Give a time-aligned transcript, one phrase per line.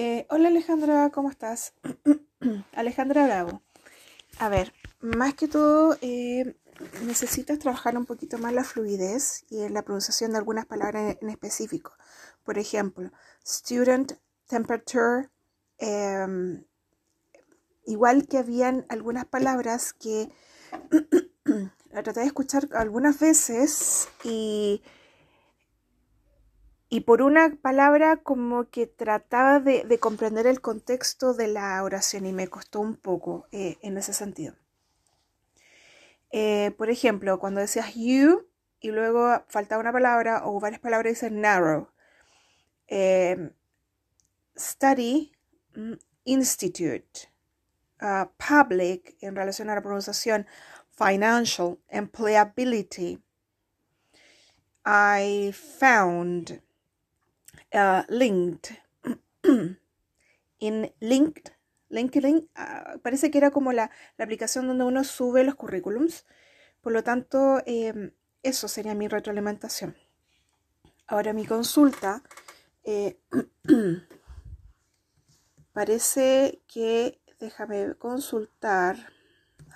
[0.00, 1.72] Eh, hola Alejandra, ¿cómo estás?
[2.72, 3.62] Alejandra Bravo.
[4.38, 6.54] A ver, más que todo eh,
[7.04, 11.30] necesitas trabajar un poquito más la fluidez y en la pronunciación de algunas palabras en,
[11.30, 11.94] específico.
[12.44, 13.10] Por ejemplo,
[13.44, 14.12] student,
[14.46, 15.30] temperature,
[15.78, 16.62] em,
[17.84, 20.30] igual que habían algunas palabras que
[21.90, 24.80] la traté de escuchar algunas veces y
[26.88, 32.32] y por una palabra como que trataba de, comprender el contexto de la oración y
[32.32, 34.54] me costó un poco eh, en ese sentido.
[36.30, 38.46] Eh, por ejemplo, cuando decías you
[38.80, 41.88] y luego faltaba una palabra o varias palabras dice narrow.
[42.86, 43.52] Em,
[44.56, 45.32] study,
[45.74, 47.28] mm, institute,
[48.00, 50.46] uh, public en relación a la pronunciación,
[50.90, 53.22] financial, employability.
[54.84, 56.62] I found,
[57.74, 58.70] uh, linked.
[60.60, 61.52] In linked,
[61.88, 66.26] LinkedIn uh, parece que era como la, aplicación donde uno sube los currículums.
[66.80, 69.96] Por lo tanto, em, eso sería mi retroalimentación.
[71.06, 72.22] Ahora mi consulta.
[72.84, 73.18] Eh,
[75.72, 78.96] parece que, déjame consultar,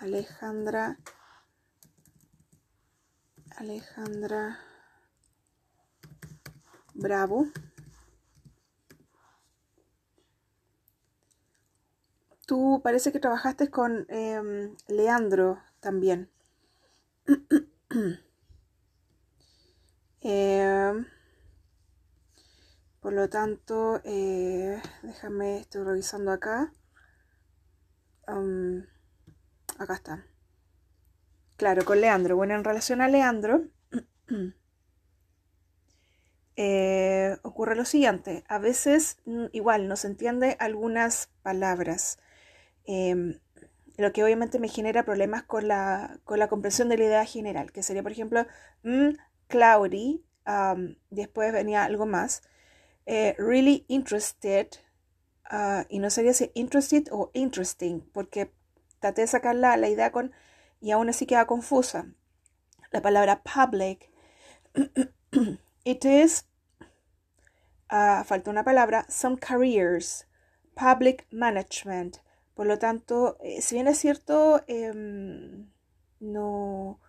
[0.00, 0.98] Alejandra,
[3.56, 4.58] Alejandra
[7.00, 7.46] Bravo.
[12.46, 16.30] Tú parece que trabajaste con em, Leandro también.
[20.22, 21.06] Em,
[23.00, 26.70] por lo tanto, eh, déjame, estoy revisando acá.
[29.78, 30.26] acá está.
[31.56, 32.36] Claro, con Leandro.
[32.36, 33.64] Bueno, en relación a Leandro,
[36.62, 38.44] eh, ocurre lo siguiente.
[38.46, 42.18] A veces mm, igual no se entiende algunas palabras.
[42.84, 43.40] Em,
[43.96, 47.72] lo que obviamente me genera problemas con la, con la comprensión de la idea general,
[47.72, 48.46] que sería, por ejemplo,
[48.82, 49.10] mm,
[49.48, 50.22] cloudy,
[51.08, 52.42] después venía algo más,
[53.06, 54.68] eh, really interested,
[55.44, 58.52] ah, y no sabía si interested o interesting, porque
[58.98, 60.32] traté de sacar la, idea con,
[60.82, 62.06] y aún así queda confusa.
[62.90, 64.10] La palabra public,
[65.84, 66.49] it is,
[67.90, 70.26] uh, falta una palabra, some careers,
[70.74, 72.18] public management,
[72.60, 75.70] por lo tanto, eh, si bien es cierto, em,
[76.20, 77.00] no,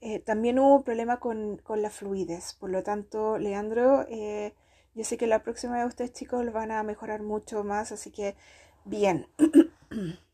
[0.00, 2.54] eh, también hubo un problema con, la fluidez.
[2.54, 4.54] Por lo tanto, Leandro, eh,
[4.94, 8.12] yo sé que la próxima vez ustedes chicos lo van a mejorar mucho más, así
[8.12, 8.36] que
[8.84, 9.26] bien.